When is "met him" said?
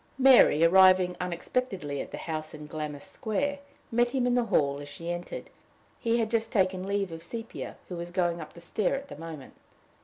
3.91-4.25